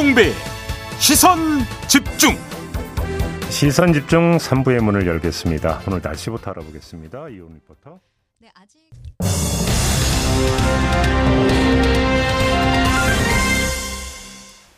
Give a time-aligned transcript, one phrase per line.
[0.00, 0.32] 김종배
[0.98, 1.38] 시선
[1.86, 2.30] 집중
[3.50, 5.82] 시선 집중 3부의 문을 열겠습니다.
[5.86, 7.28] 오늘 날씨부터 알아보겠습니다.
[7.28, 8.00] 이온 리포터.
[8.38, 8.78] 네, 아직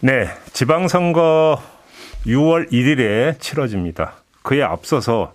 [0.00, 1.62] 네, 지방선거
[2.26, 4.14] 6월 1일에 치러집니다.
[4.42, 5.34] 그에 앞서서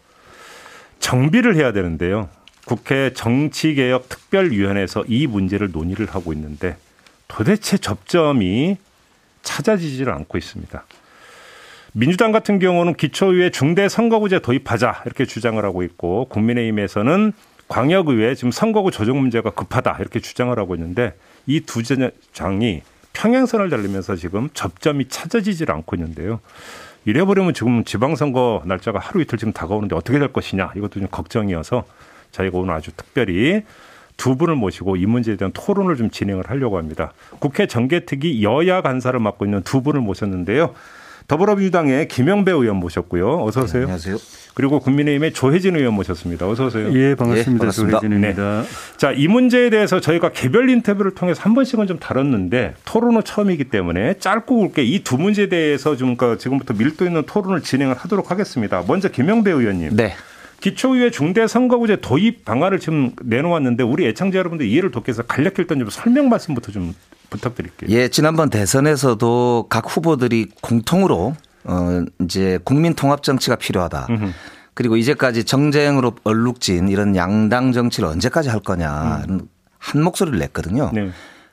[1.00, 2.28] 정비를 해야 되는데요.
[2.66, 6.76] 국회 정치개혁 특별위원회에서 이 문제를 논의를 하고 있는데
[7.30, 8.78] 도대체 접점이
[9.48, 10.84] 찾아지지를 않고 있습니다.
[11.94, 17.34] 민주당 같은 경우는 기초의회 중대 선거구제 도입하자 이렇게 주장을 하고 있고 국민의힘에서는
[17.70, 21.14] 광역의회 지금 선거구 조정 문제가 급하다 이렇게 주장을 하고 있는데
[21.48, 21.82] 이두
[22.34, 22.82] 장이
[23.14, 26.40] 평행선을 달리면서 지금 접점이 찾아지질 않고 있는데요.
[27.06, 31.86] 이래버리면 지금 지방선거 날짜가 하루 이틀 지금 다가오는데 어떻게 될 것이냐 이것도 좀 걱정이어서
[32.32, 33.64] 저희가 오늘 아주 특별히
[34.18, 37.14] 두 분을 모시고 이 문제에 대한 토론을 좀 진행을 하려고 합니다.
[37.40, 40.74] 국회 정개특위 여야 간사를 맡고 있는 두 분을 모셨는데요.
[41.28, 43.44] 더불어민주당의 김영배 의원 모셨고요.
[43.44, 43.82] 어서 오세요.
[43.82, 44.16] 네, 안녕하세요.
[44.54, 46.48] 그리고 국민의힘의 조혜진 의원 모셨습니다.
[46.48, 46.88] 어서 오세요.
[46.94, 47.52] 예, 반갑습니다.
[47.52, 48.00] 예, 반갑습니다.
[48.00, 48.62] 조혜진입니다.
[48.62, 48.68] 네.
[48.96, 54.16] 자, 이 문제에 대해서 저희가 개별 인터뷰를 통해서 한 번씩은 좀 다뤘는데 토론은 처음이기 때문에
[54.20, 58.84] 짧고 굵게 이 두 문제에 대해서 좀 그러니까 지금부터 밀도 있는 토론을 진행을 하도록 하겠습니다.
[58.88, 59.98] 먼저 김영배 의원님.
[59.98, 60.14] 네.
[60.60, 65.90] 기초의회 중대선거구제 도입 방안을 지금 내놓았는데 우리 애청자 여러분들 이해를 돕기 위해서 간략히 일단 좀
[65.90, 66.96] 설명 말씀부터 좀
[67.30, 67.90] 부탁드릴게요.
[67.92, 71.36] 예, 지난번 대선에서도 각 후보들이 공통으로
[71.66, 74.08] 어 이제 국민 통합 정치가 필요하다.
[74.10, 74.32] 음흠.
[74.74, 79.42] 그리고 이제까지 정쟁으로 얼룩진 이런 양당 정치를 언제까지 할 거냐 음.
[79.78, 80.92] 한 목소리를 냈거든요.
[80.94, 81.10] 네.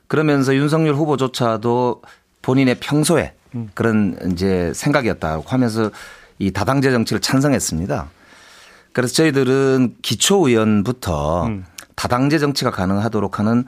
[0.07, 2.01] 그러면서 윤석열 후보조차도
[2.41, 3.69] 본인의 평소에 음.
[3.73, 5.89] 그런 이제 생각이었다고 하면서
[6.37, 8.09] 이 다당제 정치를 찬성했습니다.
[8.95, 11.65] 그래서 저희들은 기초의원부터 음.
[11.95, 13.65] 다당제 정치가 가능하도록 하는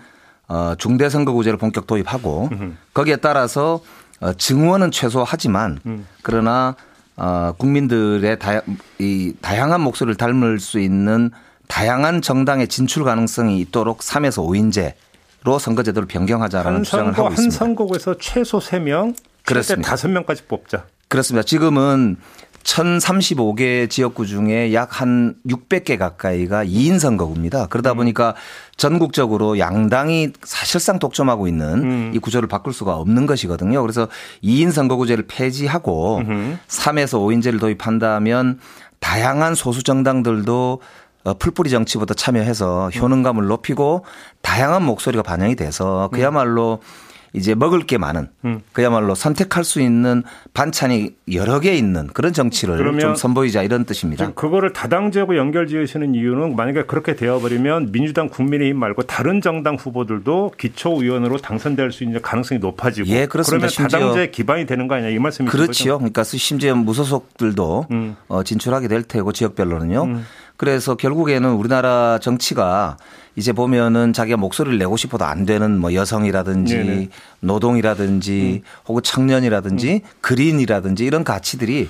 [0.47, 2.77] 어 중대선거구제를 본격 도입하고 음.
[2.93, 3.81] 거기에 따라서
[4.21, 6.07] 어 증원은 최소하지만 음.
[6.21, 6.77] 그러나
[7.17, 8.61] 어 국민들의 다,
[8.99, 11.31] 이 다양한 목소리를 닮을 수 있는
[11.67, 17.43] 다양한 정당의 진출 가능성이 있도록 3에서 5인제로 선거제도를 변경하자라는 주장을 하고 있습니다.
[17.43, 19.13] 한 선거구에서 최소 3명,
[19.43, 19.93] 그렇습니다.
[19.93, 20.85] 5명까지 뽑자.
[21.09, 21.43] 그렇습니다.
[21.43, 22.17] 지금은
[22.67, 27.67] 1035개 지역구 중에 약 한 600개 가까이가 2인 선거구입니다.
[27.67, 27.97] 그러다 음.
[27.97, 28.33] 보니까
[28.75, 32.11] 전국적으로 양당이 사실상 독점하고 있는 음.
[32.15, 33.81] 이 구조를 바꿀 수가 없는 것이거든요.
[33.81, 34.07] 그래서
[34.43, 38.59] 2인 선거구제를 폐지하고 음 3에서 5인제를 도입한다면
[38.99, 40.81] 다양한 소수 정당들도
[41.25, 44.03] 어, 풀뿌리 정치부터 참여해서 효능감을 높이고
[44.41, 47.06] 다양한 목소리가 반영이 돼서 그야말로 음.
[47.37, 48.59] 이제 먹을 게 많은 음.
[48.73, 54.31] 그야말로 선택할 수 있는 반찬이 여러 개 있는 그런 정치를 좀 선보이자 이런 뜻입니다.
[54.33, 61.37] 그거를 다당제하고 연결 지으시는 이유는 만약에 그렇게 되어버리면 민주당 국민의힘 말고 다른 정당 후보들도 기초의원으로
[61.37, 63.67] 당선될 수 있는 가능성이 높아지고 예, 그렇습니다.
[63.67, 65.57] 그러면 다당제 기반이 되는 거 아니냐 이 말씀이시죠?
[65.57, 65.97] 그렇죠.
[65.97, 68.15] 그러니까 심지어 무소속들도 음.
[68.27, 70.03] 어, 진출하게 될 테고 지역별로는요.
[70.03, 70.25] 음.
[70.57, 72.97] 그래서 결국에는 우리나라 정치가
[73.37, 77.09] 이제 보면은 자기가 목소리를 내고 싶어도 안 되는 뭐 여성이라든지 네네.
[77.39, 78.67] 노동이라든지 음.
[78.87, 80.09] 혹은 청년이라든지 음.
[80.21, 81.87] 그린이라든지 이런 가치들이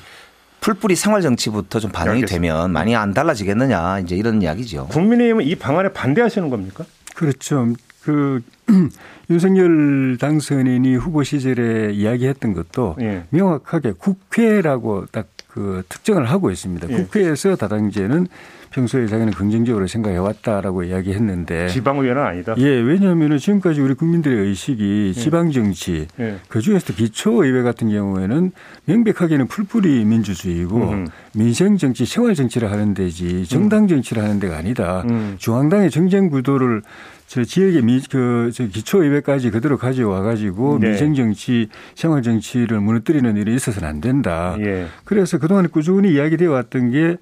[0.59, 2.53] 풀뿌리 생활 정치부터 좀 반영이 알겠습니다.
[2.53, 4.87] 되면 많이 안 달라지겠느냐 이제 이런 이야기죠.
[4.87, 6.83] 국민의힘은 이 방안에 반대하시는 겁니까?
[7.15, 7.73] 그렇죠.
[8.01, 8.41] 그
[9.29, 13.23] 윤석열 당선인이 후보 시절에 이야기했던 것도 예.
[13.31, 16.87] 명확하게 국회라고 딱 그 특정을 하고 있습니다.
[16.87, 16.95] 예.
[16.97, 18.27] 국회에서 다당제는
[18.77, 22.53] 평소에 자기는 긍정적으로 생각해 왔다라고 이야기했는데 지방의회는 아니다.
[22.59, 25.19] 예, 왜냐하면 지금까지 우리 국민들의 의식이 예.
[25.19, 26.35] 지방 정치 예.
[26.47, 28.51] 그 중에서도 기초의회 같은 경우에는
[28.85, 31.07] 명백하게는 풀뿌리 민주주의고 음.
[31.33, 35.03] 민생 정치, 생활 정치를 하는 데지 정당 정치를 하는 데가 아니다.
[35.09, 35.35] 음.
[35.39, 36.83] 중앙당의 정쟁 구도를
[37.25, 40.89] 저 지역의 미, 그, 저 기초의회까지 그대로 가져와 가지고 네.
[40.89, 44.55] 민생 정치, 생활 정치를 무너뜨리는 일이 있어서는 안 된다.
[44.59, 44.85] 예.
[45.03, 47.17] 그래서 그동안 꾸준히 이야기되어 왔던 게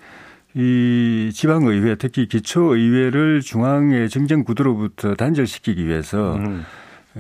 [0.56, 6.64] 이 지방의회 특히 기초의회를 중앙의 정쟁 구도로부터 단절시키기 위해서 음.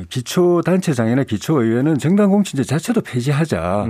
[0.09, 3.87] 기초단체장이나 기초의회는 정당 공천제 자체도 폐지하자라고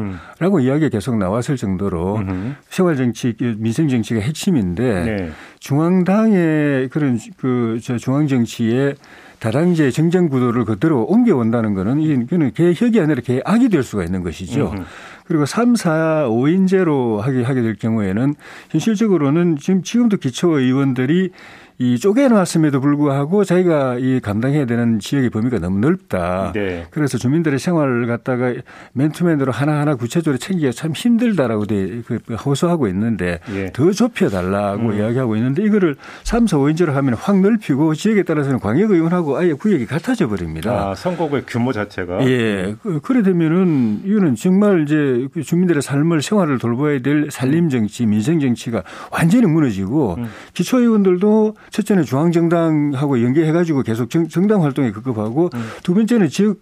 [0.57, 0.62] 음.
[0.62, 2.56] 이야기가 계속 나왔을 정도로 음.
[2.69, 5.31] 생활정치, 민생정치가 핵심인데 네.
[5.59, 8.95] 중앙당의 그런 그 중앙정치에
[9.39, 14.74] 다당제 정쟁 구도를 그대로 옮겨온다는 거는 이거는 개혁이 아니라 개악이 될 수가 있는 것이죠.
[14.75, 14.86] 음.
[15.27, 18.36] 그리고 3, 4, 5인제로 하게 하게 될 경우에는
[18.69, 21.31] 현실적으로는 지금 지금도 기초의원들이
[21.77, 26.54] 이 쪼개놨음에도 불구하고 자기가 이 감당해야 되는 지역의 범위가 너무 넓다.
[26.54, 26.86] 네.
[26.89, 28.54] 그래서 주민들의 생활을 갖다가
[28.94, 33.72] 맨투맨으로 하나하나 구체적으로 챙기기가 참 힘들다라고 그 호소하고 있는데 예.
[33.74, 34.94] 더 좁혀달라고 음.
[34.94, 40.30] 이야기하고 있는데 이거를 3, 4, 5인제로 하면 확 넓히고 지역에 따라서는 광역의원하고 아예 구역이 같아져
[40.30, 40.92] 버립니다.
[40.92, 42.25] 아, 선거구의 규모 자체가.
[42.30, 42.75] 예.
[42.81, 48.39] 그, 그래 되면은 이거는 정말 이제 그 주민들의 삶을 생활을 돌봐야 될 산림 정치, 민생
[48.39, 50.30] 정치가 완전히 무너지고 음.
[50.54, 55.63] 기초의원들도 첫째는 중앙정당하고 연계해가지고 계속 정, 당 활동에 급급하고 음.
[55.83, 56.57] 두 번째는 지역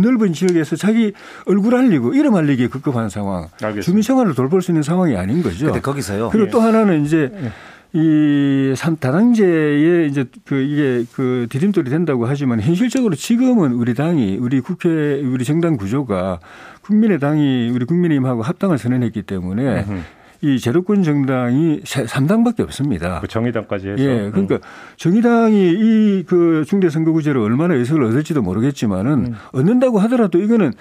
[0.00, 1.12] 넓은 지역에서 자기
[1.46, 3.48] 얼굴 알리고 이름 알리기에 급급한 상황.
[3.62, 3.82] 알겠습니다.
[3.82, 5.66] 주민 생활을 돌볼 수 있는 상황이 아닌 거죠.
[5.66, 6.30] 근데 거기서요.
[6.30, 6.50] 그리고 예.
[6.50, 7.52] 또 하나는 이제 예.
[7.92, 14.88] 이 다당제에 이제 그 이게 그 디딤돌이 된다고 하지만 현실적으로 지금은 우리 당이 우리 국회
[15.22, 16.40] 우리 정당 구조가
[16.82, 19.86] 국민의 당이 우리 국민의힘하고 합당을 선언했기 때문에
[20.40, 23.20] 이 제도권 정당이 3당밖에 없습니다.
[23.20, 24.02] 그 정의당까지 해서.
[24.02, 24.30] 예.
[24.30, 24.60] 그러니까 음.
[24.96, 29.34] 정의당이 이 그 중대선거구제로 얼마나 의석을 얻을지도 모르겠지만은 음.
[29.52, 30.72] 얻는다고 하더라도 이거는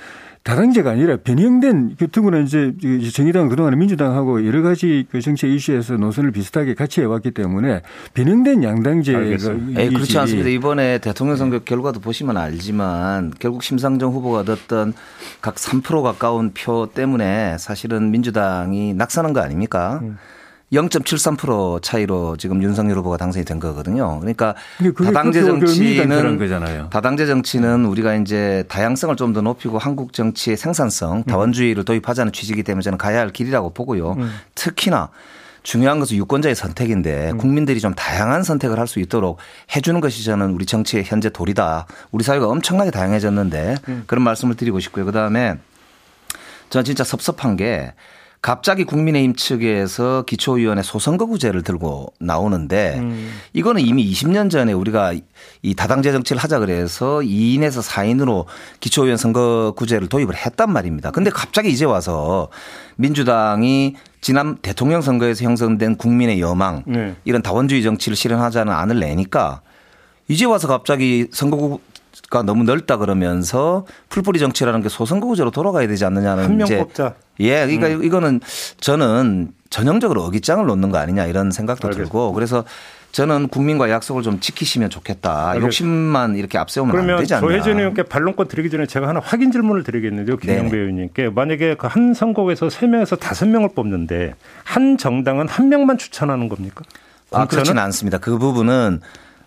[0.44, 2.74] 다당제가 아니라 변형된 그 더구나 이제
[3.14, 7.82] 정의당 그동안 민주당하고 여러 가지 그 정책 이슈에서 노선을 비슷하게 같이 해왔기 때문에
[8.14, 10.50] 변형된 양당제가 에 그렇지 않습니다.
[10.50, 14.94] 이번에 대통령 선거 결과도 보시면 알지만 결국 심상정 후보가 얻었던
[15.42, 20.00] 각 3% 가까운 표 때문에 사실은 민주당이 낙선한 거 아닙니까?
[20.02, 20.18] 음.
[20.74, 24.20] 0.73% 차이로 지금 윤석열 후보가 당선이 된 거거든요.
[24.20, 24.54] 그러니까
[25.06, 26.38] 다당제 정치는
[26.90, 32.82] 다당제 정치는 우리가 이제 다양성을 좀 더 높이고 한국 정치의 생산성, 다원주의를 도입하자는 취지이기 때문에
[32.82, 34.14] 저는 가야 할 길이라고 보고요.
[34.14, 34.32] 음.
[34.56, 35.10] 특히나
[35.64, 37.38] 중요한 것은 유권자의 선택인데 음.
[37.38, 39.38] 국민들이 좀 다양한 선택을 할 수 있도록
[39.76, 41.88] 해주는 것이 저는 우리 정치의 현재 도리다.
[42.12, 44.04] 우리 사회가 엄청나게 다양해졌는데 음.
[44.08, 45.06] 그런 말씀을 드리고 싶고요.
[45.06, 45.56] 그 다음에
[46.70, 47.94] 저는 진짜 섭섭한 게
[48.42, 53.32] 갑자기 국민의힘 측에서 기초위원회 소선거구제를 들고 나오는데 음.
[53.54, 55.14] 이거는 이미 20년 전에 우리가
[55.64, 58.46] 이 다당제 정치를 하자 그래서 2인에서 4인으로
[58.80, 61.12] 기초위원 선거구제를 도입을 했단 말입니다.
[61.12, 62.50] 근데 갑자기 이제 와서
[62.98, 67.16] 민주당이 지난 대통령 선거에서 형성된 국민의 여망 네.
[67.26, 69.62] 이런 다원주의 정치를 실현하자는 안을 내니까
[70.28, 71.80] 이제 와서 갑자기 선거구
[72.30, 77.14] 가 너무 넓다 그러면서 풀뿌리 정치라는 게 소선거구제로 돌아가야 되지 않느냐는 한명 뽑자.
[77.40, 78.04] 예, 그러니까 음.
[78.04, 78.42] 이거는
[78.80, 82.10] 저는 전형적으로 어깃장을 놓는 거 아니냐 이런 생각도 알겠습니다.
[82.10, 82.64] 들고 그래서
[83.12, 85.50] 저는 국민과 약속을 좀 지키시면 좋겠다.
[85.50, 85.66] 알겠습니다.
[85.66, 87.42] 욕심만 이렇게 앞세우면 안 되지 않냐.
[87.42, 90.38] 조혜진 의원께 반론권 드리기 전에 제가 하나 확인 질문을 드리겠는데요.
[90.38, 96.84] 김영배 의원님께 만약에 그 한 선거에서 3명에서 5명을 뽑는데 한 정당은 한 명만 추천하는 겁니까?
[97.32, 98.18] 아, 그렇지는 않습니다.
[98.20, 99.00] 그 부분은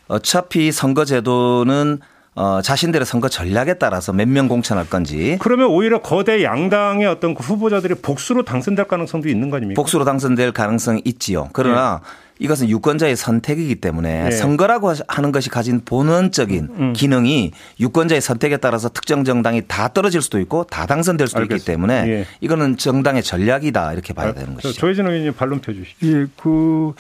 [0.09, 2.01] 어차피 선거제도는
[2.35, 5.37] 어, 자신들의 선거 전략에 따라서 몇 명 공천할 건지.
[5.41, 9.81] 그러면 오히려 거대 양당의 어떤 그 후보자들이 복수로 당선될 가능성도 있는 거 아닙니까?
[9.81, 11.51] 복수로 당선될 가능성이 있지요.
[11.53, 12.31] 그러나 네.
[12.45, 14.31] 이것은 유권자의 선택이기 때문에 네.
[14.31, 16.77] 선거라고 하는 것이 가진 본원적인 음.
[16.79, 16.93] 음.
[16.95, 17.51] 기능이
[17.81, 21.57] 유권자의 선택에 따라서 특정 정당이 다 떨어질 수도 있고 다 당선될 수도 알겠습니다.
[21.57, 22.27] 있기 때문에 예.
[22.41, 24.73] 이거는 정당의 전략이다 이렇게 봐야 아, 되는 것이죠.
[24.81, 26.07] 조혜진 의원님 반론 펴주시죠.
[26.07, 26.95] 예, 그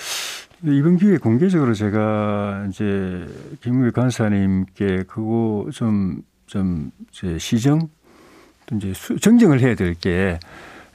[0.62, 3.26] 이번 기회에 공개적으로 제가 이제
[3.62, 7.88] 김우일 간사님께 그거 좀, 좀, 제 시정,
[8.66, 10.38] 또 이제 정정을 해야 될 게,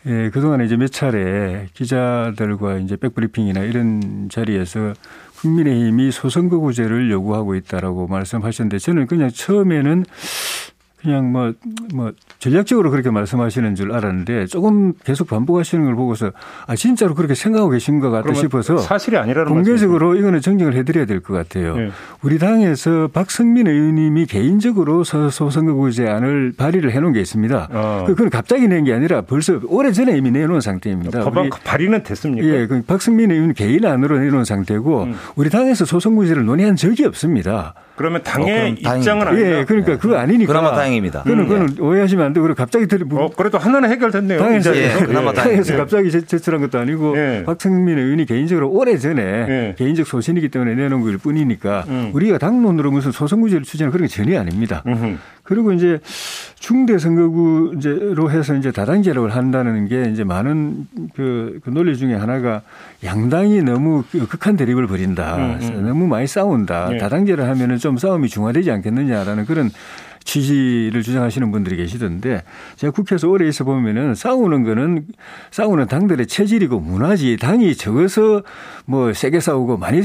[0.06, 4.94] 예, 그동안에 이제 몇 차례 기자들과 이제 백브리핑이나 이런 자리에서
[5.38, 10.06] 국민의힘이 소선거구제를 요구하고 있다라고 말씀하셨는데 저는 그냥 처음에는
[11.06, 11.54] 그냥 뭐,
[11.94, 16.32] 뭐, 전략적으로 그렇게 말씀하시는 줄 알았는데 조금 계속 반복하시는 걸 보고서
[16.66, 20.16] 아, 진짜로 그렇게 생각하고 계신 것 같다 싶어서 사실이 아니라는 공개적으로.
[20.16, 21.76] 이거는 정정을 해드려야 될 것 같아요.
[21.78, 21.90] 네.
[22.24, 27.68] 우리 당에서 박성민 의원님이 개인적으로 소선거구제안을 발의를 해놓은 게 있습니다.
[27.72, 28.04] 어.
[28.08, 31.24] 그건 갑자기 낸 게 아니라 벌써 오래 전에 이미 내놓은 상태입니다.
[31.24, 32.46] 법안 발의는 됐습니까?
[32.48, 35.16] 예, 그 박성민 의원 개인 안으로 내놓은 상태고 음.
[35.36, 37.74] 우리 당에서 소선거구제를 논의한 적이 없습니다.
[37.96, 39.42] 그러면 당의 어, 입장은 아니다.
[39.60, 39.98] 예, 그러니까 네.
[39.98, 40.52] 그거 아니니까.
[40.52, 41.24] 그나마 다행 입니다.
[41.24, 41.82] 그거는, 음, 그거는 예.
[41.82, 44.40] 오해하시면 안 되고 갑자기 들이 뭐 어, 그래도 하나는 해결됐네요.
[44.40, 45.78] 당에서, 예, 그나마 당에서 예.
[45.78, 47.44] 갑자기 제출한 것도 아니고 예.
[47.46, 49.76] 박승민 의원이 개인적으로 오래 전에 예.
[49.78, 52.12] 개인적 소신이기 때문에 내놓은 걸 뿐이니까 음.
[52.14, 54.84] 우리가 당론으로 무슨 소송구제를 추진하는 그런 게 전혀 아닙니다.
[54.88, 55.18] 음흠.
[55.46, 56.00] 그리고 이제
[56.58, 62.64] 중대 선거구제로 해서 이제 다당제를 한다는 게 이제 많은 그, 그 논리 중에 하나가
[63.04, 65.36] 양당이 너무 그 극한 대립을 벌인다.
[65.36, 65.86] 음, 음.
[65.88, 66.90] 너무 많이 싸운다.
[66.90, 66.98] 네.
[66.98, 69.70] 다당제를 하면은 좀 싸움이 중화되지 않겠느냐라는 그런
[70.26, 72.44] 취지를 주장하시는 분들이 계시던데
[72.76, 75.06] 제가 국회에서 오래 있어 보면은 싸우는 거는
[75.52, 78.42] 싸우는 당들의 체질이고 문화지 당이 적어서
[78.86, 80.02] 뭐 세게 싸우고 많이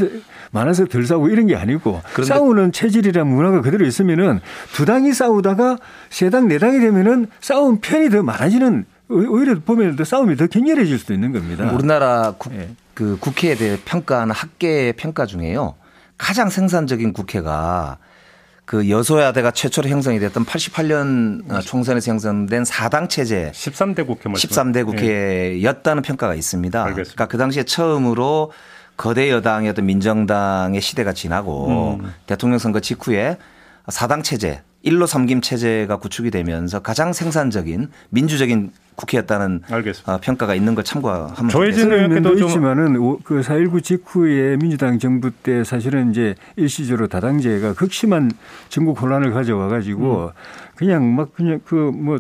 [0.53, 4.41] 많아서 덜 싸우고 이런 게 아니고 싸우는 체질이란 문화가 그대로 있으면은
[4.73, 5.79] 두 당이 싸우다가
[6.11, 10.99] 세 당, 네 당이 되면은 싸움 편이 더 많아지는 오히려 보면 더 싸움이 더 격렬해질
[10.99, 11.73] 수도 있는 겁니다.
[11.73, 12.69] 우리나라 국, 네.
[12.95, 15.75] 그 국회에 대해 평가하는 학계의 평가 중에요.
[16.19, 17.97] 가장 생산적인 국회가
[18.71, 26.03] 그 여소야대가 최초로 형성이 됐던 88년 어, 총선에서 형성된 4당 체제 13대 국회 13대 국회였다는
[26.05, 26.07] 네.
[26.07, 26.81] 평가가 있습니다.
[26.81, 27.15] 알겠습니다.
[27.17, 28.53] 그러니까 그 당시에 처음으로
[28.97, 32.15] 거대 여당이었던 민정당의 시대가 지나고 음.
[32.27, 33.39] 대통령 선거 직후에
[33.89, 40.15] 사당 체제, 일로 섬김 체제가 구축이 되면서 가장 생산적인 민주적인 국회였다는 알겠습니다.
[40.15, 42.95] 어, 평가가 있는 걸 참고하면 조혜진 의원께도 좀 있지만은
[43.25, 48.31] 그 4.19 직후에 민주당 정부 때 사실은 이제 일시적으로 다당제가 극심한
[48.69, 50.31] 전국 혼란을 가져와 가지고 음.
[50.77, 52.19] 그냥 막 그냥 그뭐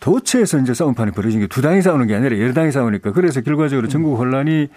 [0.00, 3.88] 도처에서 이제 싸움판이 벌어진 게 두 당이 싸우는 게 아니라 여러 당이 싸우니까 그래서 결과적으로
[3.88, 4.68] 전국 혼란이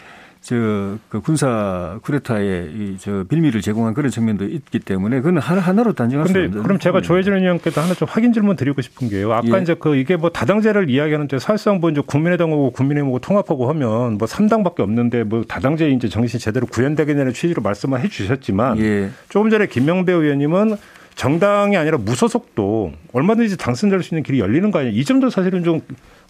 [0.41, 6.37] 저그 군사 쿠데타의 이저 빌미를 제공한 그런 측면도 있기 때문에 그건 하나 하나로 단정할 수
[6.37, 6.63] 없는.
[6.63, 9.33] 그럼 제가 조혜진 의원께도 하나 좀 확인 질문 드리고 싶은 게요.
[9.33, 9.61] 아까 예.
[9.61, 14.79] 이제 그 이게 뭐 다당제를 이야기하는데 사실상 뭐 이제 국민의당하고 국민의힘하고 통합하고 하면 뭐 3당밖에
[14.79, 19.09] 없는데 뭐 다당제 이제 정신 제대로 구현되겠냐는 취지로 말씀을 해주셨지만 예.
[19.27, 20.77] 조금 전에 김명배 의원님은
[21.15, 24.95] 정당이 아니라 무소속도 얼마든지 당선될 수 있는 길이 열리는 거 아니에요.
[24.95, 25.81] 이 점도 사실은 좀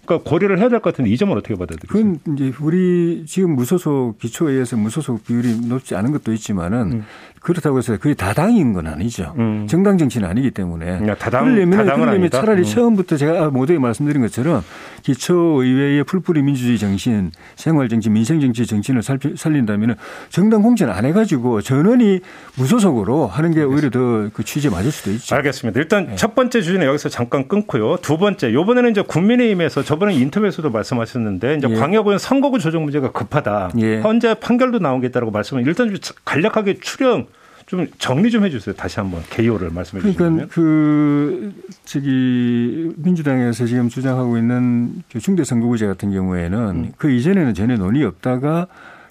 [0.09, 1.87] 그러니까 고려를 해야 될 것 같은데 이 점은 어떻게 받아들이세요?
[1.91, 7.05] 그건 이제 우리 지금 무소속 기초에 의해서 무소속 비율이 높지 않은 것도 있지만은 음.
[7.41, 9.33] 그렇다고 해서 그게 다당인 건 아니죠.
[9.37, 9.67] 음.
[9.69, 11.15] 정당 정치는 아니기 때문에.
[11.15, 12.63] 다당, 그러려면, 그러려면 차라리 음.
[12.63, 14.63] 처음부터 제가 모두에 말씀드린 것처럼
[15.03, 19.01] 기초의회의 풀뿌리 민주주의 정신, 생활정치, 민생정치 정신을
[19.35, 19.95] 살린다면
[20.29, 22.19] 정당 공천 안 해가지고 전원이
[22.55, 25.35] 무소속으로 하는 게 오히려 더 그 취지에 맞을 수도 있죠.
[25.35, 25.79] 알겠습니다.
[25.79, 26.15] 일단 네.
[26.15, 27.97] 첫 번째 주제는 여기서 잠깐 끊고요.
[28.01, 31.75] 두 번째, 요번에는 이제 국민의힘에서 저번에 인터뷰에서도 말씀하셨는데 이제 예.
[31.75, 33.71] 광역은 선거구 조정 문제가 급하다.
[33.79, 34.01] 예.
[34.01, 37.27] 현재 판결도 나온 게 있다고 말씀을 일단 좀 간략하게 추령
[37.69, 38.73] 좀 정리 좀 해주세요.
[38.75, 40.15] 다시 한번 개요를 말씀해 주시면.
[40.17, 41.53] 그러니까 그
[41.85, 46.91] 저기 민주당에서 지금 주장하고 있는 그 중대 선거구제 같은 경우에는 음.
[46.97, 48.65] 그 이전에는 전혀 논의 없다가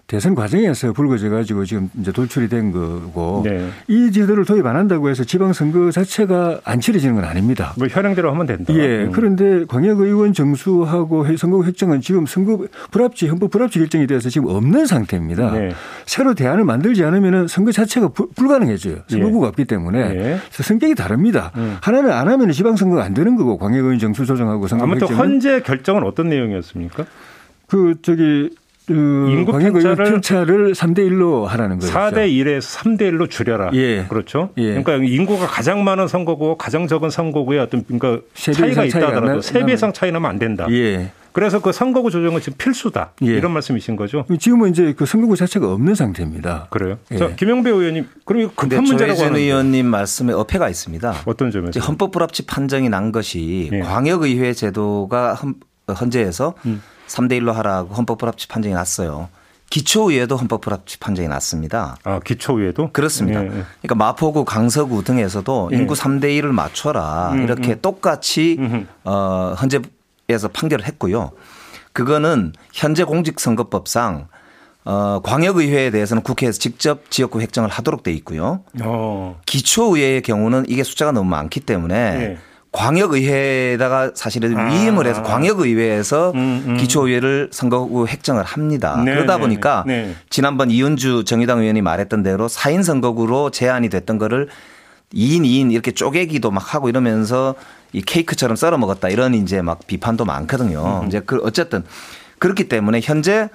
[0.09, 3.69] 대선 과정에서 불거져 가지고 지금 이제 돌출이 된 거고 네.
[3.88, 7.75] 이 제도를 도입 안 한다고 해서 지방선거 자체가 안 치러지는 건 아닙니다.
[7.77, 8.73] 뭐 현행대로 하면 된다.
[8.73, 9.05] 예.
[9.05, 9.12] 음.
[9.12, 15.53] 그런데 광역의원 정수하고 선거구 획정은 지금 선거 불합치 헌법 불합치 결정이 되어서 지금 없는 상태입니다.
[15.53, 15.73] 네.
[16.07, 19.49] 새로 대안을 만들지 않으면 선거 자체가 불, 가능해져요 선거구가 예.
[19.50, 20.38] 없기 때문에 네.
[20.50, 21.53] 성격이 다릅니다.
[21.57, 21.77] 음.
[21.83, 26.31] 하나는 안 하면 지방선거가 안 되는 거고 광역의원 정수 조정하고 선거 아무튼 헌재 결정은 어떤
[26.31, 27.05] 내용이었습니까?
[27.67, 28.49] 그 저기
[28.88, 31.92] 그 인구 편차를, 편차를 3대 1로 하라는 거죠.
[31.92, 33.71] 4대 1에서 3대 1로 줄여라.
[33.75, 34.07] 예.
[34.09, 34.50] 그렇죠.
[34.57, 34.83] 예.
[34.83, 39.92] 그러니까 인구가 가장 많은 선거고 가장 적은 선거구에 어떤 그러니까 차이가 있다 하더라도 3배 이상
[39.92, 40.66] 차이 나면 안 된다.
[40.71, 41.12] 예.
[41.33, 43.12] 그래서 그 선거구 조정은 지금 필수다.
[43.23, 43.26] 예.
[43.26, 44.25] 이런 말씀이신 거죠?
[44.38, 46.68] 지금은 이제 그 선거구 자체가 없는 상태입니다.
[46.71, 46.99] 그래요?
[47.12, 47.18] 예.
[47.18, 51.14] 자, 김영배 의원님, 그럼 이거 급한 문제라고 하는 의원님 말씀에 어폐가 있습니다.
[51.26, 51.78] 어떤 점에서?
[51.80, 53.80] 헌법 불합치 판정이 난 것이 예.
[53.80, 55.38] 광역의회 제도가
[55.88, 56.83] 헌재에서 음.
[57.09, 59.29] 3대 1로 하라고 헌법 불합치 판정이 났어요.
[59.71, 61.97] 기초의회도 헌법 불합치 판정이 났습니다.
[62.05, 62.91] 아, 기초의회도?
[62.93, 63.43] 그렇습니다.
[63.43, 63.50] 예, 예.
[63.83, 65.77] 그러니까 마포구, 강서구 등에서도 예.
[65.77, 67.33] 인구 3대 1을 맞춰라.
[67.33, 67.79] 음, 이렇게 음.
[67.83, 68.88] 똑같이 음.
[69.05, 71.33] 어, 헌재에서 판결을 했고요.
[71.93, 74.29] 그거는 현재 공직선거법상
[74.85, 78.62] 어, 광역의회에 대해서는 국회에서 직접 지역구 획정을 하도록 돼 있고요.
[78.81, 79.38] 어.
[79.45, 82.38] 기초의회의 경우는 이게 숫자가 너무 많기 때문에 예.
[82.78, 84.70] 광역의회에다가 사실은 아.
[84.70, 86.76] 위임을 해서 광역의회에서 음, 음.
[86.76, 89.02] 기초의회를 선거구 획정을 합니다.
[89.04, 90.14] 네, 그러다 네, 보니까 네, 네.
[90.30, 94.49] 지난번 이은주 정의당 의원이 말했던 대로 4인 선거구로 제한이 됐던 거를
[95.12, 97.56] 2인 2인 이렇게 쪼개기도 막 하고 이러면서
[97.92, 101.00] 이 케이크처럼 썰어 먹었다 이런 이제 막 비판도 많거든요.
[101.02, 101.08] 음.
[101.08, 101.82] 이제 그 어쨌든
[102.38, 103.49] 그렇기 때문에 현재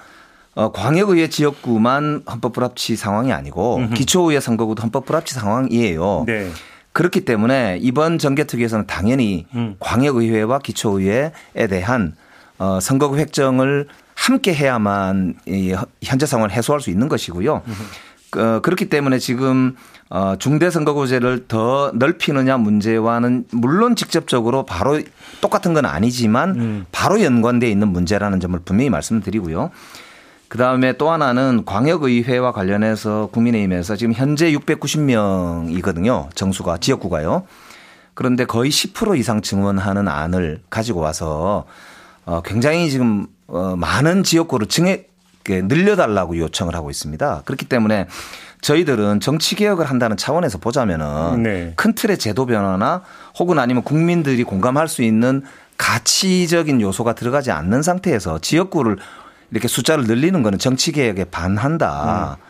[0.56, 3.88] 어, 광역의회 지역구만 헌법 불합치 상황이 아니고.
[3.96, 6.26] 기초의회 선거구도 헌법 불합치 상황이에요.
[6.28, 6.52] 네.
[6.94, 9.76] 그렇기 때문에 이번 정개특위에서는 당연히 음.
[9.80, 12.16] 광역의회와 기초의회에 대한
[12.60, 17.62] 어, 선거구 획정을 함께 해야만 이 현재 상황을 해소할 수 있는 것이고요.
[18.38, 19.76] 어, 그렇기 때문에 지금
[20.10, 25.02] 어, 중대선거구제를 더 넓히느냐 문제와는 물론 직접적으로 바로
[25.42, 26.86] 똑같은 건 아니지만 음.
[26.92, 29.72] 바로 연관돼 있는 문제라는 점을 분명히 말씀드리고요.
[30.54, 36.28] 그 다음에 또 하나는 광역의회와 관련해서 국민의힘에서 지금 현재 690명이거든요.
[36.36, 37.48] 정수가, 지역구가요.
[38.14, 41.66] 그런데 거의 10% 이상 증원하는 안을 가지고 와서
[42.26, 45.12] 어 굉장히 지금 어 많은 지역구를 증액
[45.50, 47.42] 늘려달라고 요청을 하고 있습니다.
[47.46, 48.06] 그렇기 때문에
[48.62, 51.74] 저희들은 정치 개혁을 한다는 차원에서 보자면은 네.
[51.76, 53.02] 큰 틀의 제도 변화나
[53.40, 55.42] 혹은 아니면 국민들이 공감할 수 있는
[55.80, 58.98] 가치적인 요소가 들어가지 않는 상태에서 지역구를
[59.54, 62.38] 이렇게 숫자를 늘리는 거는 정치 개혁에 반한다.
[62.40, 62.44] 음.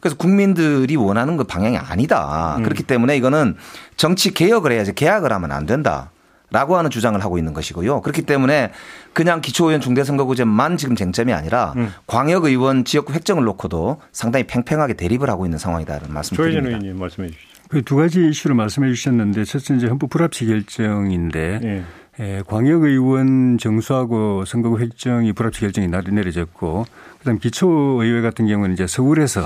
[0.00, 2.56] 그래서 국민들이 원하는 그 방향이 아니다.
[2.56, 2.62] 음.
[2.62, 3.56] 그렇기 때문에 이거는
[3.96, 6.10] 정치 개혁을 해야지 계약을 하면 안 된다.
[6.52, 8.02] 라고 하는 주장을 하고 있는 것이고요.
[8.02, 8.70] 그렇기 때문에
[9.12, 11.92] 그냥 기초의원 중대선거구제만 지금 쟁점이 아니라 음.
[12.06, 16.60] 광역의원 지역구 획정을 놓고도 상당히 팽팽하게 대립을 하고 있는 상황이다라는 말씀드립니다.
[16.60, 17.56] 조혜진 의원님 말씀해 주시죠.
[17.68, 21.84] 그 두 가지 이슈를 말씀해 주셨는데 첫째 이제 헌법 불합치 결정인데 네.
[22.18, 26.84] 예, 광역의원 정수하고 선거구 획정이 불합치 결정이 내려졌고
[27.18, 29.42] 그다음 기초의회 같은 경우는 이제 서울에서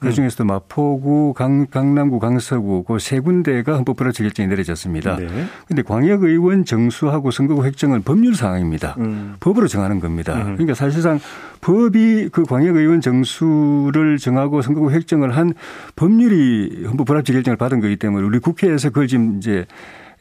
[0.00, 5.16] 그 중에서도 마포구, 강, 강남구, 강서구 그 세 군데가 헌법 불합치 결정이 내려졌습니다.
[5.16, 5.82] 그런데 네.
[5.82, 8.96] 광역의원 정수하고 선거구 획정은 법률 사항입니다.
[8.98, 9.36] 음.
[9.40, 10.34] 법으로 정하는 겁니다.
[10.34, 10.42] 음.
[10.56, 11.20] 그러니까 사실상
[11.62, 15.54] 법이 그 광역의원 정수를 정하고 선거구 획정을 한
[15.96, 19.64] 법률이 헌법 불합치 결정을 받은 거기 때문에 우리 국회에서 그걸 지금 이제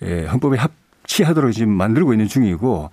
[0.02, 0.72] 예, 헌법에 합
[1.06, 2.90] 치하도록 지금 만들고 있는 중이고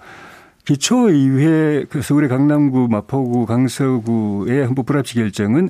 [0.64, 5.68] 기초의회 그 서울의 강남구, 마포구, 강서구의 헌법 불합치 결정은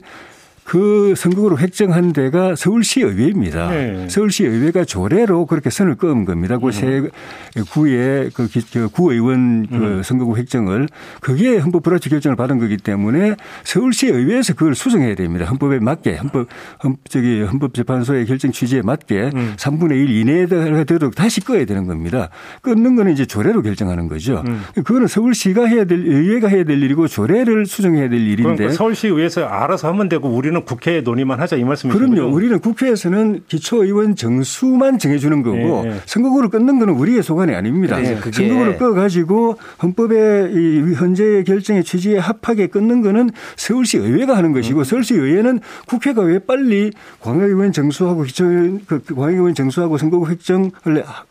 [0.70, 3.70] 그 선거구로 획정한 데가 서울시 의회입니다.
[3.70, 4.06] 네.
[4.08, 6.58] 서울시 의회가 조례로 그렇게 선을 그은 겁니다.
[6.58, 7.10] 그세 음.
[7.72, 10.02] 구의 그, 그 구의원 그 음.
[10.04, 10.86] 선거구 획정을
[11.20, 13.34] 그게 헌법 불합치 결정을 받은 거기 때문에
[13.64, 15.44] 서울시 의회에서 그걸 수정해야 됩니다.
[15.46, 16.46] 헌법에 맞게 헌법
[16.84, 19.54] 헌 저기 헌법재판소의 결정 취지에 맞게 음.
[19.56, 22.28] 3분의 1 이내에 되도록 다시 꺼야 되는 겁니다.
[22.62, 24.44] 끊는 거는 이제 조례로 결정하는 거죠.
[24.46, 24.62] 음.
[24.74, 29.46] 그거는 서울시가 해야 될 의회가 해야 될 일이고 조례를 수정해야 될 일인데 그러니까 서울시 의회에서
[29.46, 31.98] 알아서 하면 되고 우리는 우리는 국회에 논의만 하자 이 말씀이시죠?
[31.98, 32.32] 그럼요.
[32.32, 36.00] 우리는 국회에서는 기초의원 정수만 정해주는 거고 네.
[36.06, 37.96] 선거구를 끊는 거는 우리의 소관이 아닙니다.
[37.98, 44.80] 네, 선거구를 꺼가지고 헌법의 이 현재 결정의 취지에 합하게 끊는 거는 서울시 의회가 하는 것이고
[44.80, 44.84] 음.
[44.84, 50.70] 서울시 의회는 국회가 왜 빨리 광역의원 정수하고 기초의원 그 광역의원 정수하고 선거구 획정을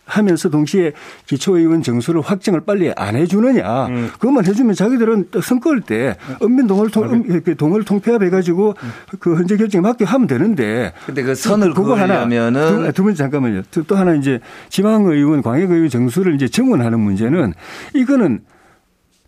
[0.05, 0.93] 하면서 동시에
[1.27, 3.87] 기초의원 정수를 확정을 빨리 안 해주느냐.
[3.87, 4.09] 음.
[4.13, 8.73] 그것만 해주면 자기들은 선거할 때 은민 동을 통, 음, 동을 통폐합해가지고
[9.19, 10.93] 그 현재 결정에 맞게 하면 되는데.
[11.05, 13.63] 근데 그 선을 그거 하나면은 두, 두 번째 잠깐만요.
[13.71, 14.39] 또, 또 하나 이제
[14.69, 17.53] 지방의원 광역의원 정수를 이제 증원하는 문제는
[17.93, 18.41] 이거는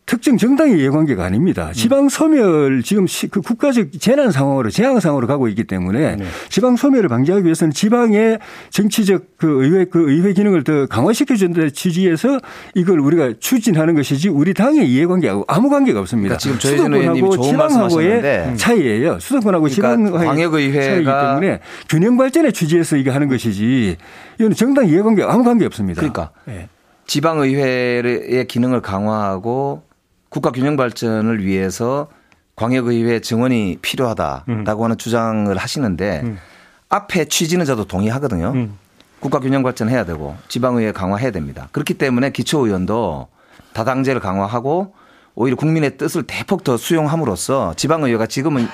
[0.05, 1.67] 특정 정당의 이해관계가 아닙니다.
[1.69, 1.73] 음.
[1.73, 6.25] 지방 소멸 지금 그 국가적 재난 상황으로 재앙 상황으로 가고 있기 때문에 네.
[6.49, 8.39] 지방 소멸을 방지하기 위해서는 지방의
[8.71, 12.39] 정치적 그 의회 그 의회 기능을 더 강화시켜 준다 취지에서
[12.75, 16.37] 이걸 우리가 추진하는 것이지 우리 당의 이해관계하고 아무 관계가 없습니다.
[16.37, 19.19] 그러니까 지금 수도권하고 지방하고의 차이예요.
[19.19, 23.95] 수도권하고 그러니까 지방의 광역의회가 차이기 때문에 균형 발전의 취지에서 이게 하는 것이지
[24.39, 26.01] 이건 정당 이해관계 아무 관계 없습니다.
[26.01, 26.67] 그러니까 네.
[27.07, 29.83] 지방의회의 기능을 강화하고
[30.31, 32.07] 국가 균형 발전을 위해서
[32.55, 34.83] 광역의회 증원이 필요하다라고 음.
[34.83, 36.37] 하는 주장을 하시는데 음.
[36.87, 38.53] 앞에 취지는 저도 동의하거든요.
[38.55, 38.77] 음.
[39.19, 41.67] 국가 균형 발전해야 되고 지방의회 강화해야 됩니다.
[41.73, 43.27] 그렇기 때문에 기초의원도
[43.73, 44.93] 다당제를 강화하고
[45.35, 48.69] 오히려 국민의 뜻을 대폭 더 수용함으로써 지방의회가 지금은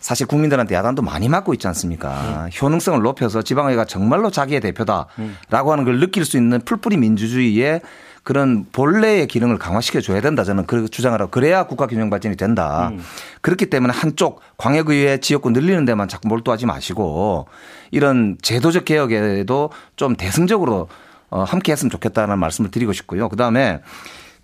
[0.00, 2.46] 사실 국민들한테 야단도 많이 맞고 있지 않습니까?
[2.46, 2.50] 음.
[2.60, 5.36] 효능성을 높여서 지방의회가 정말로 자기의 대표다라고 음.
[5.50, 7.82] 하는 걸 느낄 수 있는 풀뿌리 민주주의의
[8.24, 12.88] 그런 본래의 기능을 강화시켜 줘야 된다 저는 그 주장을 하고 그래야 국가 균형 발전이 된다.
[12.88, 13.00] 음.
[13.42, 17.46] 그렇기 때문에 한쪽 광역의회 지역구 늘리는 데만 자꾸 몰두하지 마시고
[17.90, 20.88] 이런 제도적 개혁에도 좀 대승적으로
[21.28, 23.28] 어, 함께 했으면 좋겠다는 말씀을 드리고 싶고요.
[23.28, 23.82] 그 다음에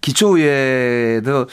[0.02, 1.46] 기초의회는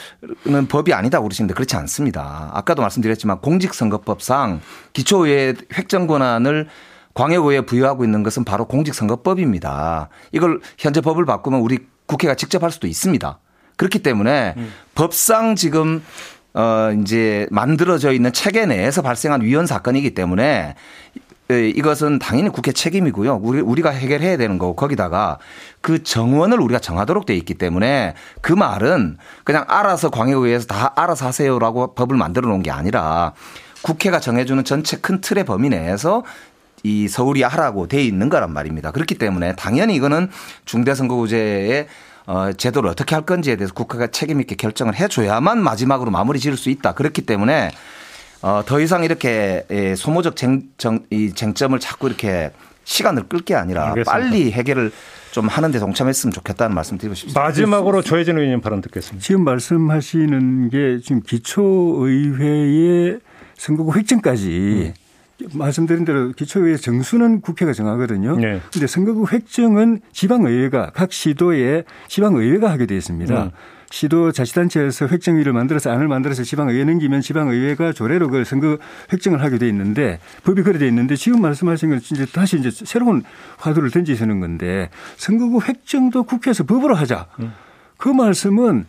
[0.70, 2.52] 법이 아니다 그러시는데 그렇지 않습니다.
[2.54, 4.60] 아까도 말씀드렸지만 공직선거법상
[4.92, 6.68] 기초의회 획정 권한을
[7.14, 10.10] 광역의회에 부여하고 있는 것은 바로 공직선거법입니다.
[10.34, 13.40] 이걸 현재 법을 바꾸면 우리 국회가 직접 할 수도 있습니다.
[13.76, 14.74] 그렇기 때문에 음.
[14.96, 16.04] 법상 지금
[16.54, 20.74] 어 이제 만들어져 있는 체계 내에서 발생한 위헌 사건이기 때문에
[21.50, 23.40] 이것은 당연히 국회 책임이고요.
[23.42, 25.38] 우리 우리가 해결해야 되는 거고 거기다가
[25.80, 31.94] 그 정원을 우리가 정하도록 돼 있기 때문에 그 말은 그냥 알아서 광역의회에서 다 알아서 하세요라고
[31.94, 33.34] 법을 만들어 놓은 게 아니라
[33.82, 36.24] 국회가 정해주는 전체 큰 틀의 범위 내에서
[36.84, 38.92] 이 서울이 하라고 돼 있는 거란 말입니다.
[38.92, 40.30] 그렇기 때문에 당연히 이거는
[40.66, 41.88] 중대선거구제의
[42.28, 46.70] 어, 제도를 어떻게 할 건지에 대해서 국가가 책임 있게 결정을 해줘야만 마지막으로 마무리 지을 수
[46.70, 46.94] 있다.
[46.94, 47.72] 그렇기 때문에
[48.42, 52.52] 어, 더 이상 이렇게 예, 소모적 쟁, 정, 이 쟁점을 자꾸 이렇게
[52.84, 54.12] 시간을 끌 게 아니라 알겠습니다.
[54.12, 54.92] 빨리 해결을
[55.32, 57.42] 좀 하는데 동참했으면 좋겠다는 말씀 드리고 싶습니다.
[57.42, 59.24] 마지막으로 조혜진 의원님 발언 듣겠습니다.
[59.26, 63.20] 지금 말씀하시는 게 지금 기초의회의
[63.58, 65.07] 선거구 획정까지 음.
[65.54, 68.36] 말씀드린 대로 기초의회 정수는 국회가 정하거든요.
[68.36, 68.88] 그런데 네.
[68.88, 73.44] 선거구 획정은 지방의회가 각 시도에 지방의회가 하게 되어 있습니다.
[73.44, 73.52] 음.
[73.90, 78.78] 시도 자치단체에서 획정위를 만들어서 안을 만들어서 지방의회 넘기면 지방의회가 조례로 그 선거
[79.14, 83.24] 획정을 하게 돼 있는데 법이 그래 돼 있는데 지금 말씀하신 건 이제 다시 이제 새로운
[83.58, 87.28] 화두를 던지시는 건데 선거구 획정도 국회에서 법으로 하자.
[87.40, 87.54] 음.
[87.98, 88.86] 그 말씀은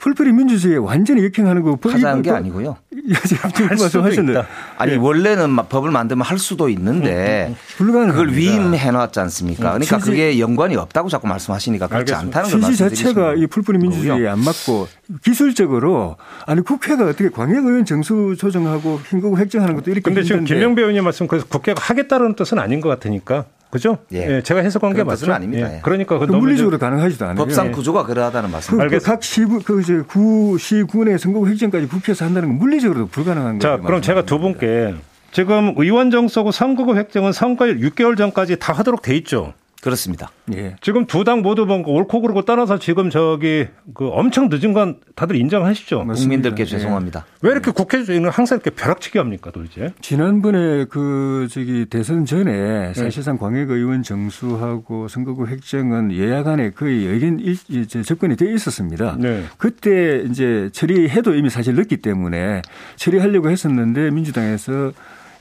[0.00, 1.78] 풀뿌리 민주주의에 완전히 역행하는 거.
[1.82, 2.76] 하자는 게 아니고요.
[3.26, 4.42] 지금 말씀하셨는데.
[4.78, 4.98] 아니 네.
[4.98, 7.56] 원래는 법을 만들면 할 수도 있는데 음, 음, 음.
[7.76, 9.72] 불가능 그걸 위임해 놨지 않습니까?
[9.72, 12.40] 그러니까 취지, 그게 연관이 없다고 자꾸 말씀하시니까 그렇지 알겠습니다.
[12.40, 14.88] 않다는 걸 취지 자체가 이 풀뿌리 민주주의에 안 맞고
[15.22, 20.02] 기술적으로 아니 국회가 어떻게 광역의원 정수 조정하고 힘고 획정하는 것도 이렇게.
[20.02, 23.98] 근데 지금 김영배 의원님 말씀 그래서 국회가 하겠다는 뜻은 아닌 것 같으니까 그죠?
[24.12, 24.36] 예.
[24.36, 24.42] 예.
[24.42, 25.32] 제가 해석한 게 맞죠?
[25.32, 25.72] 아닙니다.
[25.72, 25.80] 예.
[25.82, 27.36] 그러니까 그 물리적으로 가능하지도 않아요.
[27.36, 27.70] 법상 예.
[27.70, 28.78] 구조가 그러하다는 말씀.
[28.78, 33.76] 그, 각 시구 그 이제 구 시군의 선거구 획정까지 국회에서 한다는 건 물리적으로도 불가능한 거예요.
[33.76, 34.94] 자, 그럼 제가 두 분께
[35.32, 39.54] 지금 의원 정서고 선거구 획정은 선거일 6개월 전까지 다 하도록 돼 있죠.
[39.80, 40.30] 그렇습니다.
[40.54, 40.76] 예.
[40.80, 45.36] 지금 두 당 모두 뭐 옳고 그르고 떠나서 지금 저기 그 엄청 늦은 건 다들
[45.36, 46.04] 인정하시죠.
[46.04, 46.20] 맞습니다.
[46.20, 46.66] 국민들께 예.
[46.66, 47.24] 죄송합니다.
[47.42, 49.92] 왜 이렇게 국회에서는 항상 이렇게 벼락치기 합니까, 도대체?
[50.00, 52.52] 지난번에 그 저기 대선 전에
[52.88, 52.94] 네.
[52.94, 53.40] 사실상 네.
[53.40, 56.10] 광역 의원 정수하고 선거구 획정은
[56.44, 59.16] 간에 거의 의견 일, 접근이 돼 있었습니다.
[59.18, 59.44] 네.
[59.58, 62.62] 그때 이제 처리해도 이미 사실 늦기 때문에
[62.96, 64.92] 처리하려고 했었는데 민주당에서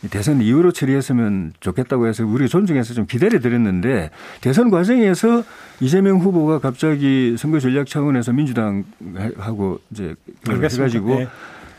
[0.09, 5.43] 대선 이후로 처리했으면 좋겠다고 해서 우리가 존중해서 좀 기다려 드렸는데 대선 과정에서
[5.81, 10.15] 이재명 후보가 갑자기 선거 전략 차원에서 민주당하고 이제
[10.47, 11.27] 해가지고 네.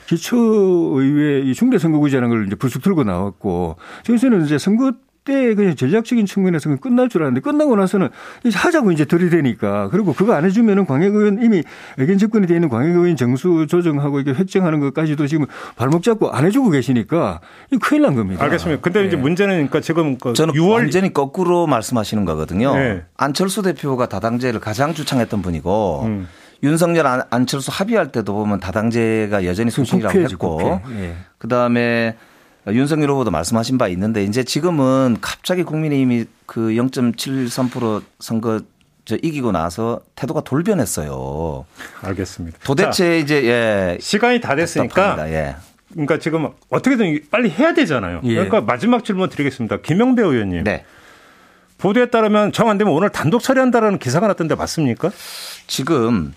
[0.06, 4.92] 기초의회 이 중대선거구제라는 걸 이제 불쑥 들고 나왔고 저기서는 이제 선거
[5.30, 8.08] 때 그냥 전략적인 측면에서는 끝날 줄 알았는데 끝나고 나서는
[8.44, 11.62] 이제 하자고 이제 들이대니까 그리고 그거 안 해주면은 광역의원 이미
[11.98, 16.70] 의견 접근이 돼 있는 광역의원 정수 조정하고 이게 획정하는 것까지도 지금 발목 잡고 안 해주고
[16.70, 17.40] 계시니까
[17.72, 18.42] 이 큰일 난 겁니다.
[18.44, 18.82] 알겠습니다.
[18.82, 19.06] 근데 네.
[19.06, 22.74] 이제 문제는 그러니까 지금 그 저는 6월 완전히 거꾸로 말씀하시는 거거든요.
[22.74, 23.04] 네.
[23.16, 26.28] 안철수 대표가 다당제를 가장 주창했던 분이고 음.
[26.62, 31.14] 윤석열 안철수 합의할 때도 보면 다당제가 여전히 소신이라고 했고 네.
[31.38, 32.16] 그다음에
[32.68, 38.60] 윤석열 후보도 말씀하신 바 있는데 이제 지금은 갑자기 국민의힘이 그 0.73% 선거
[39.06, 41.64] 저 이기고 나서 태도가 돌변했어요.
[42.02, 42.58] 알겠습니다.
[42.62, 45.56] 도대체 자, 이제 예 시간이 다 됐으니까 예.
[45.90, 48.20] 그러니까 지금 어떻게든 빨리 해야 되잖아요.
[48.24, 48.34] 예.
[48.34, 49.78] 그러니까 마지막 질문 드리겠습니다.
[49.80, 50.64] 김영배 의원님.
[50.64, 50.84] 네.
[51.78, 55.10] 보도에 따르면 정 안 되면 오늘 단독 처리한다라는 기사가 났던데 맞습니까?
[55.66, 56.34] 지금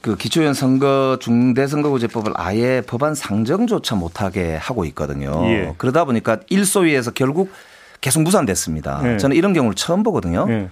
[0.00, 5.42] 그 기초연 선거 중대선거구제법을 아예 법안 상정조차 못하게 하고 있거든요.
[5.46, 5.74] 예.
[5.76, 7.50] 그러다 보니까 일소위에서 결국
[8.00, 9.00] 계속 무산됐습니다.
[9.04, 9.16] 예.
[9.16, 10.46] 저는 이런 경우를 처음 보거든요.
[10.48, 10.68] 예.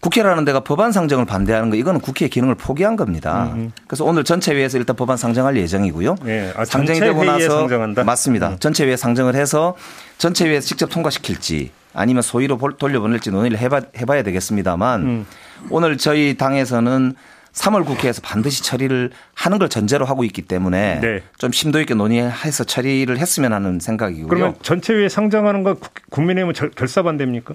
[0.00, 3.52] 국회라는 데가 법안 상정을 반대하는 거 이거는 국회의 기능을 포기한 겁니다.
[3.54, 3.70] 음흠.
[3.86, 6.16] 그래서 오늘 전체 회에서 일단 법안 상정할 예정이고요.
[6.26, 6.52] 예.
[6.56, 8.02] 아, 상정이 되고 나서 상정한다?
[8.02, 8.48] 맞습니다.
[8.50, 8.56] 음.
[8.58, 9.76] 전체 회에 상정을 해서
[10.18, 15.26] 전체 회에서 직접 통과시킬지 아니면 소위로 돌려보낼지 논의를 해봐, 해봐야 되겠습니다만 음.
[15.70, 17.14] 오늘 저희 당에서는
[17.52, 21.22] 3월 국회에서 반드시 처리를 하는 걸 전제로 하고 있기 때문에 네.
[21.38, 24.28] 좀 심도 있게 논의해서 처리를 했으면 하는 생각이고요.
[24.28, 25.76] 그러면 전체회의 상정하는 거
[26.10, 27.54] 국민의힘은 결사 반대입니까?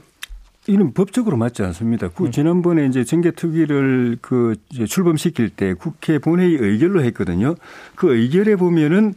[0.68, 2.10] 이는 법적으로 맞지 않습니다.
[2.10, 4.56] 그 지난번에 이제 정계특위를 그
[4.88, 7.56] 출범시킬 때 국회 본회의 의결로 했거든요.
[7.96, 9.16] 그 의결에 보면은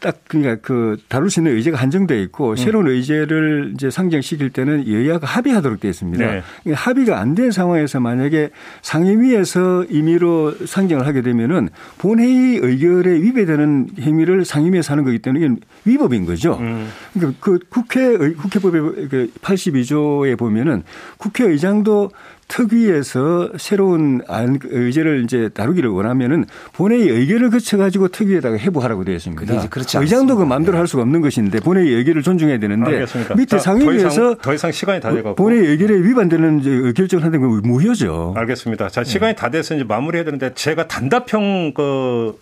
[0.00, 2.56] 딱 그러니까 그 다룰 수 있는 의제가 한정돼 있고 음.
[2.56, 6.24] 새로운 의제를 이제 상정시킬 때는 여야가 합의하도록 되어 있습니다.
[6.24, 6.42] 네.
[6.62, 8.50] 그러니까 합의가 안 된 상황에서 만약에
[8.82, 16.26] 상임위에서 임의로 상정을 하게 되면은 본회의 의결에 위배되는 행위를 상임위에서 하는 거기 때문에 이게 위법인
[16.26, 16.58] 거죠.
[16.60, 16.88] 음.
[17.12, 20.82] 그러니까 그 국회 국회법의 그 82조에 보면은
[21.18, 22.10] 국회의장도
[22.50, 24.20] 특위에서 새로운
[24.64, 29.68] 의제를 이제 다루기를 원하면은 본회의 의결을 거쳐 가지고 특위에다가 해부하라고 되어 있습니다.
[29.68, 33.36] 그렇지 의장도 그 마음대로 할 수가 없는 것인데 본회의 의결을 존중해야 되는데 알겠습니다.
[33.36, 37.62] 밑에 상임위에서 더 이상, 더 이상 시간이 다 돼가고 본회의 의결에 위반되는 결정을 하는 건
[37.62, 38.34] 무효죠.
[38.36, 38.88] 알겠습니다.
[38.88, 42.36] 자 시간이 다 돼서 이제 마무리해야 되는데 제가 단답형 그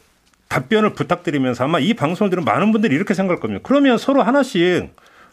[0.49, 3.61] 답변을 부탁드리면서 아마 이 방송을 들은 많은 분들이 이렇게 생각할 겁니다.
[3.63, 4.89] 그러면 서로 하나씩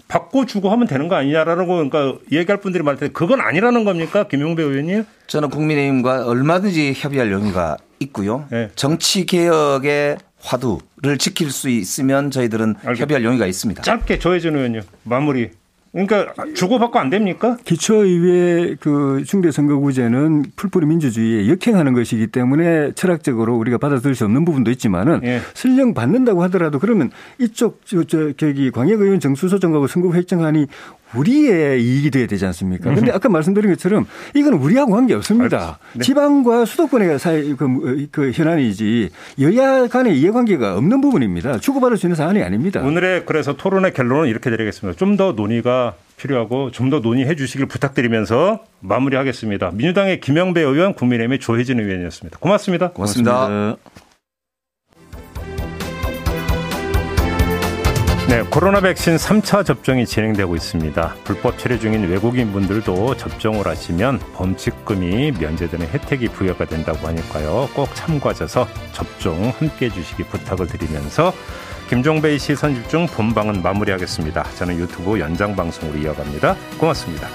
[0.07, 4.61] 바꿔주고 하면 되는 거 아니냐라는 거 그러니까 얘기할 분들이 많을 텐데 그건 아니라는 겁니까 김용배
[4.63, 5.05] 의원님?
[5.27, 8.45] 저는 국민의힘과 얼마든지 협의할 용의가 있고요.
[8.51, 8.69] 네.
[8.75, 13.01] 정치 개혁의 화두를 지킬 수 있으면 저희들은 알겠습니다.
[13.01, 13.81] 협의할 용의가 있습니다.
[13.81, 15.51] 짧게 조혜진 의원님 마무리.
[15.95, 17.57] 그러니까 주고받고 안 됩니까?
[17.63, 25.21] 기초의회 그 중대선거구제는 풀뿌리 민주주의에 역행하는 것이기 때문에 철학적으로 우리가 받아들일 수 없는 부분도 있지만은
[25.23, 25.39] 예.
[25.53, 30.67] 설령 받는다고 하더라도 그러면 이쪽 저, 저 저기 광역의원 정수소정하고 선거구 획정안이
[31.15, 32.89] 우리의 이익이 돼야 되지 않습니까?
[32.89, 35.79] 그런데 아까 말씀드린 것처럼 이건 우리하고 관계 없습니다.
[35.93, 36.03] 네.
[36.03, 39.09] 지방과 수도권의 사이 그, 그 현안이지
[39.41, 41.59] 여야 간의 이해관계가 없는 부분입니다.
[41.59, 42.81] 주고받을 수 있는 사안이 아닙니다.
[42.81, 44.97] 오늘의 그래서 토론의 결론은 이렇게 드리겠습니다.
[44.97, 49.71] 좀 더 논의가 필요하고 좀 더 논의해 주시길 부탁드리면서 마무리하겠습니다.
[49.73, 52.37] 민주당의 김영배 의원, 국민의힘의 조혜진 의원이었습니다.
[52.39, 52.91] 고맙습니다.
[52.91, 53.31] 고맙습니다.
[53.47, 53.94] 고맙습니다.
[58.35, 61.15] 네, 코로나 백신 3차 접종이 진행되고 있습니다.
[61.23, 67.69] 불법 체류 중인 외국인 분들도 접종을 하시면 범칙금이 면제되는 혜택이 부여가 된다고 하니까요.
[67.73, 71.31] 꼭 참고하셔서 접종 함께 해주시기 부탁을 드리면서
[71.87, 74.43] 김종배의 시선 집중 본방은 마무리하겠습니다.
[74.55, 76.57] 저는 유튜브 연장 방송으로 이어갑니다.
[76.77, 77.29] 고맙습니다.